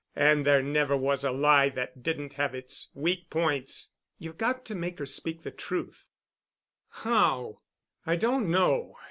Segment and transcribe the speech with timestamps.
[0.15, 3.91] And there never was a lie that didn't have its weak points.
[4.17, 6.07] You've got to make her speak the truth——"
[6.89, 7.59] "How?"
[8.03, 8.97] "I don't know.